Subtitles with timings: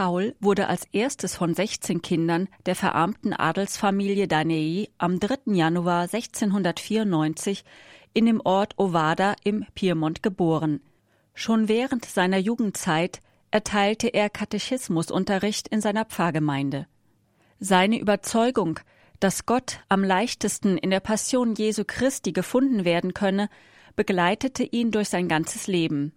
[0.00, 5.52] Paul wurde als erstes von 16 Kindern der verarmten Adelsfamilie Danei am 3.
[5.52, 7.64] Januar 1694
[8.14, 10.80] in dem Ort Ovada im Piemont geboren.
[11.34, 16.86] Schon während seiner Jugendzeit erteilte er Katechismusunterricht in seiner Pfarrgemeinde.
[17.58, 18.80] Seine Überzeugung,
[19.18, 23.50] dass Gott am leichtesten in der Passion Jesu Christi gefunden werden könne,
[23.96, 26.14] begleitete ihn durch sein ganzes Leben.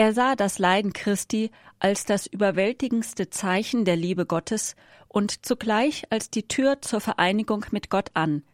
[0.00, 1.50] Er sah das Leiden Christi
[1.80, 4.76] als das überwältigendste Zeichen der Liebe Gottes
[5.08, 8.44] und zugleich als die Tür zur Vereinigung mit Gott an.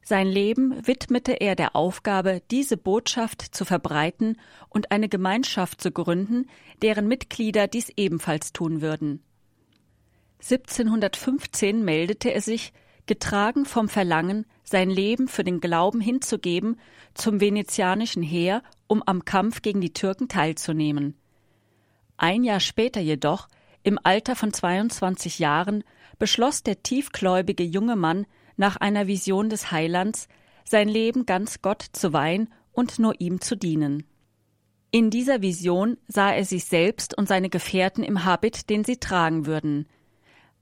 [0.00, 4.40] Sein Leben widmete er der Aufgabe, diese Botschaft zu verbreiten
[4.70, 6.48] und eine Gemeinschaft zu gründen,
[6.80, 9.22] deren Mitglieder dies ebenfalls tun würden.
[10.40, 12.72] 1715 meldete er sich,
[13.06, 16.78] getragen vom Verlangen, sein Leben für den Glauben hinzugeben,
[17.14, 21.14] zum venezianischen Heer, um am Kampf gegen die Türken teilzunehmen.
[22.16, 23.48] Ein Jahr später jedoch,
[23.82, 25.84] im Alter von 22 Jahren,
[26.18, 30.28] beschloss der tiefgläubige junge Mann nach einer Vision des Heilands,
[30.64, 34.04] sein Leben ganz Gott zu weihen und nur ihm zu dienen.
[34.90, 39.44] In dieser Vision sah er sich selbst und seine Gefährten im Habit, den sie tragen
[39.44, 39.88] würden.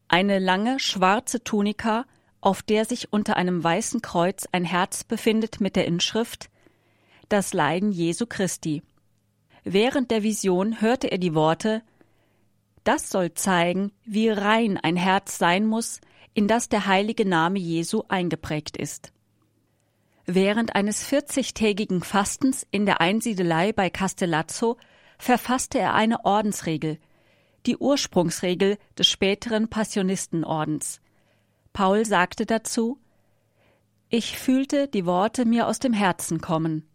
[0.09, 2.07] Eine lange schwarze Tunika,
[2.43, 6.51] auf der sich unter einem weißen Kreuz ein Herz befindet mit der Inschrift
[7.31, 8.83] Das Leiden Jesu Christi.
[9.65, 11.83] Während der Vision hörte er die Worte
[12.85, 16.01] Das soll zeigen, wie rein ein Herz sein muss,
[16.35, 19.13] in das der heilige Name Jesu eingeprägt ist.
[20.27, 24.79] Während eines vierzigtägigen Fastens in der Einsiedelei bei Castellazzo
[25.19, 26.99] verfasste er eine Ordensregel,
[27.67, 31.02] die Ursprungsregel des späteren Passionistenordens.
[31.73, 32.99] Paul sagte dazu
[34.09, 36.89] Ich fühlte die Worte mir aus dem Herzen kommen.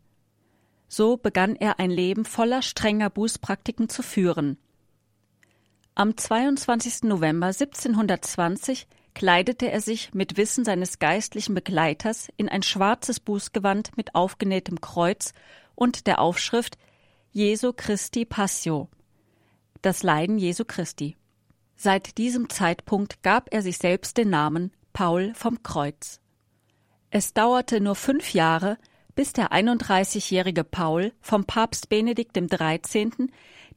[0.87, 4.57] So begann er ein Leben voller strenger Bußpraktiken zu führen.
[5.95, 7.03] Am 22.
[7.03, 14.13] November 1720 kleidete er sich mit Wissen seines geistlichen Begleiters in ein schwarzes Bußgewand mit
[14.13, 15.33] aufgenähtem Kreuz
[15.73, 16.77] und der Aufschrift
[17.31, 18.89] Jesu Christi Passio.
[19.81, 21.17] Das Leiden Jesu Christi.
[21.79, 26.19] Seit diesem Zeitpunkt gab er sich selbst den Namen Paul vom Kreuz.
[27.11, 28.79] Es dauerte nur fünf Jahre,
[29.13, 33.29] bis der 31-jährige Paul vom Papst Benedikt XIII.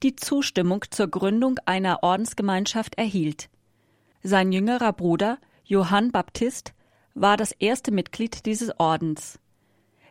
[0.02, 3.50] die Zustimmung zur Gründung einer Ordensgemeinschaft erhielt.
[4.22, 6.72] Sein jüngerer Bruder Johann Baptist
[7.14, 9.38] war das erste Mitglied dieses Ordens.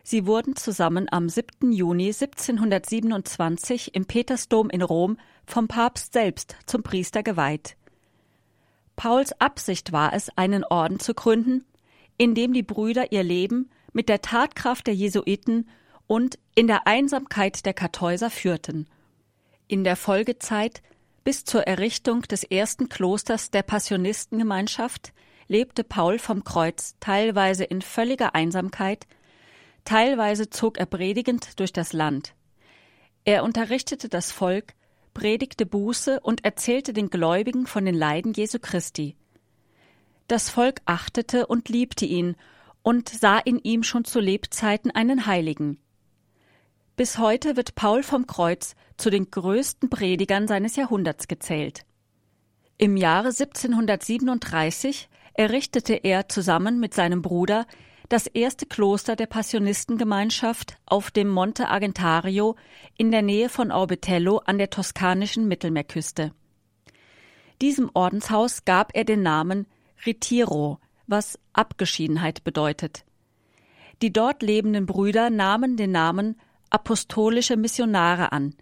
[0.04, 1.72] Sie wurden zusammen am 7.
[1.72, 7.76] Juni 1727 im Petersdom in Rom vom Papst selbst zum Priester geweiht.
[9.00, 11.64] Pauls Absicht war es, einen Orden zu gründen,
[12.18, 15.70] in dem die Brüder ihr Leben mit der Tatkraft der Jesuiten
[16.06, 18.90] und in der Einsamkeit der Kartäuser führten.
[19.68, 20.82] In der Folgezeit
[21.24, 25.14] bis zur Errichtung des ersten Klosters der Passionistengemeinschaft
[25.48, 29.06] lebte Paul vom Kreuz teilweise in völliger Einsamkeit,
[29.86, 32.34] teilweise zog er predigend durch das Land.
[33.24, 34.74] Er unterrichtete das Volk,
[35.14, 39.16] predigte Buße und erzählte den Gläubigen von den Leiden Jesu Christi.
[40.28, 42.36] Das Volk achtete und liebte ihn
[42.82, 45.78] und sah in ihm schon zu Lebzeiten einen Heiligen.
[46.96, 51.84] Bis heute wird Paul vom Kreuz zu den größten Predigern seines Jahrhunderts gezählt.
[52.78, 57.66] Im Jahre 1737 errichtete er zusammen mit seinem Bruder
[58.10, 62.56] das erste Kloster der Passionistengemeinschaft auf dem Monte Argentario
[62.98, 66.32] in der Nähe von Orbetello an der toskanischen Mittelmeerküste.
[67.62, 69.66] Diesem Ordenshaus gab er den Namen
[70.04, 73.04] Ritiro, was Abgeschiedenheit bedeutet.
[74.02, 78.56] Die dort lebenden Brüder nahmen den Namen apostolische Missionare an.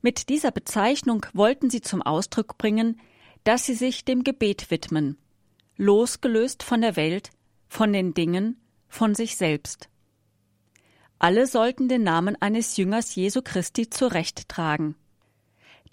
[0.00, 3.00] Mit dieser Bezeichnung wollten sie zum Ausdruck bringen,
[3.42, 5.18] dass sie sich dem Gebet widmen,
[5.76, 7.30] losgelöst von der Welt,
[7.68, 9.88] von den Dingen, von sich selbst.
[11.18, 14.96] Alle sollten den Namen eines Jüngers Jesu Christi zurecht tragen.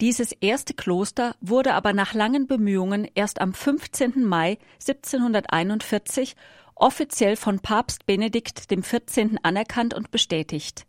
[0.01, 4.23] Dieses erste Kloster wurde aber nach langen Bemühungen erst am 15.
[4.25, 6.35] Mai 1741
[6.75, 9.37] offiziell von Papst Benedikt XIV.
[9.43, 10.85] anerkannt und bestätigt.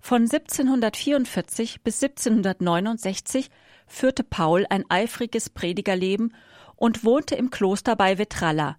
[0.00, 3.50] Von 1744 bis 1769
[3.86, 6.34] führte Paul ein eifriges Predigerleben
[6.76, 8.78] und wohnte im Kloster bei Vetralla.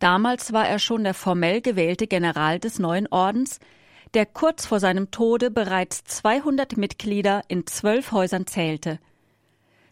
[0.00, 3.60] Damals war er schon der formell gewählte General des neuen Ordens,
[4.14, 8.98] der kurz vor seinem Tode bereits 200 Mitglieder in zwölf Häusern zählte.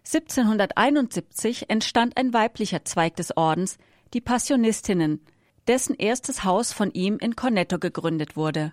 [0.05, 3.77] 1771 entstand ein weiblicher Zweig des Ordens,
[4.15, 5.21] die Passionistinnen,
[5.67, 8.73] dessen erstes Haus von ihm in Cornetto gegründet wurde.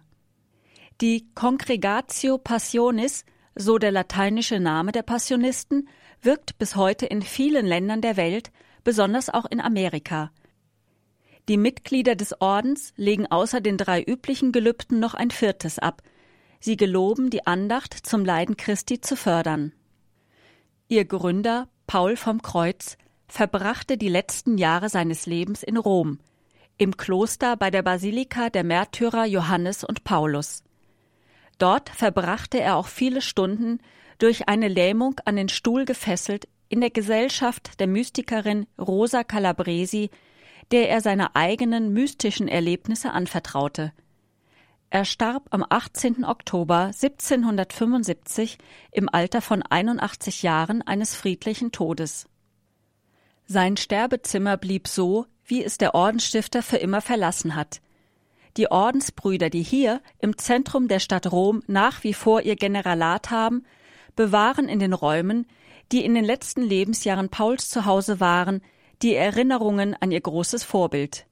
[1.01, 5.89] Die Congregatio Passionis, so der lateinische Name der Passionisten,
[6.21, 8.51] wirkt bis heute in vielen Ländern der Welt,
[8.85, 10.31] besonders auch in Amerika.
[11.47, 16.01] Die Mitglieder des Ordens legen außer den drei üblichen Gelübden noch ein viertes ab.
[16.59, 19.71] Sie geloben, die Andacht zum Leiden Christi zu fördern.
[20.87, 22.97] Ihr Gründer, Paul vom Kreuz,
[23.27, 26.19] verbrachte die letzten Jahre seines Lebens in Rom,
[26.77, 30.63] im Kloster bei der Basilika der Märtyrer Johannes und Paulus.
[31.59, 33.79] Dort verbrachte er auch viele Stunden
[34.17, 40.09] durch eine Lähmung an den Stuhl gefesselt in der Gesellschaft der Mystikerin Rosa Calabresi,
[40.71, 43.93] der er seine eigenen mystischen Erlebnisse anvertraute.
[44.89, 46.23] Er starb am 18.
[46.23, 48.57] Oktober 1775
[48.91, 52.27] im Alter von 81 Jahren eines friedlichen Todes.
[53.45, 57.81] Sein Sterbezimmer blieb so, wie es der Ordensstifter für immer verlassen hat.
[58.57, 63.65] Die Ordensbrüder, die hier im Zentrum der Stadt Rom nach wie vor ihr Generalat haben,
[64.15, 65.45] bewahren in den Räumen,
[65.91, 68.61] die in den letzten Lebensjahren Pauls zu Hause waren,
[69.01, 71.25] die Erinnerungen an ihr großes Vorbild.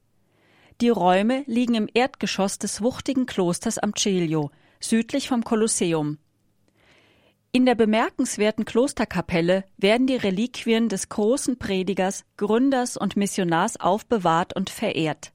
[0.82, 6.18] Die Räume liegen im Erdgeschoss des wuchtigen Klosters am Celio, südlich vom Kolosseum.
[7.52, 14.72] In der bemerkenswerten Klosterkapelle werden die Reliquien des großen Predigers, Gründers und Missionars aufbewahrt und
[14.72, 15.32] verehrt.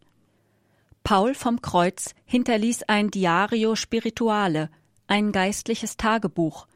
[1.05, 4.69] Paul vom Kreuz hinterließ ein Diario Spirituale,
[5.07, 6.67] ein geistliches Tagebuch,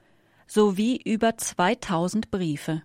[0.47, 2.83] sowie über 2000 Briefe.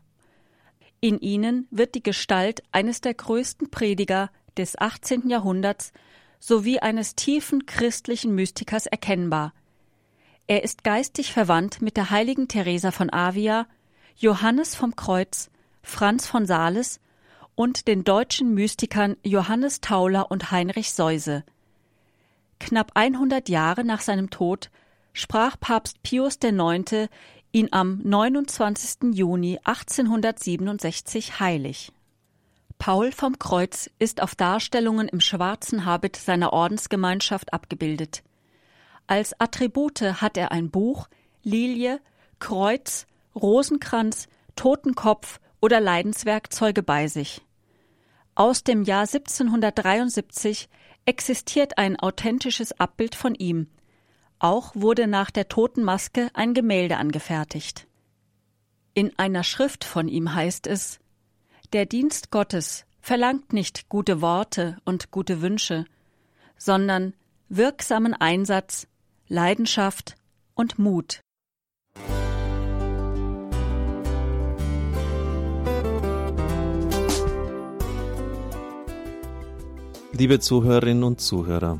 [0.99, 5.29] In ihnen wird die Gestalt eines der größten Prediger des 18.
[5.29, 5.91] Jahrhunderts
[6.39, 9.53] sowie eines tiefen christlichen Mystikers erkennbar–
[10.49, 13.67] er ist geistig verwandt mit der heiligen Teresa von Avia,
[14.15, 15.51] Johannes vom Kreuz,
[15.83, 17.01] Franz von Sales
[17.55, 21.43] und den deutschen Mystikern Johannes Tauler und Heinrich Seuse.
[22.59, 24.71] Knapp 100 Jahre nach seinem Tod
[25.11, 27.09] sprach Papst Pius IX.
[27.57, 29.15] Ihn am 29.
[29.15, 31.91] Juni 1867 heilig.
[32.77, 38.21] Paul vom Kreuz ist auf Darstellungen im schwarzen Habit seiner Ordensgemeinschaft abgebildet.
[39.07, 41.07] Als Attribute hat er ein Buch,
[41.41, 41.99] Lilie,
[42.37, 47.41] Kreuz, Rosenkranz, Totenkopf oder Leidenswerkzeuge bei sich.
[48.35, 50.69] Aus dem Jahr 1773
[51.05, 53.67] existiert ein authentisches Abbild von ihm.
[54.39, 57.87] Auch wurde nach der Totenmaske ein Gemälde angefertigt.
[58.93, 60.99] In einer Schrift von ihm heißt es
[61.73, 65.85] Der Dienst Gottes verlangt nicht gute Worte und gute Wünsche,
[66.57, 67.13] sondern
[67.49, 68.87] wirksamen Einsatz
[69.27, 70.15] Leidenschaft
[70.53, 71.21] und Mut.
[80.13, 81.79] Liebe Zuhörerinnen und Zuhörer,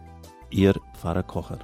[0.51, 1.59] Ihr Pfarrer Kocher.